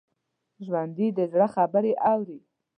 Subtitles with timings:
[0.65, 2.39] ژوندي د زړه خبرې اوري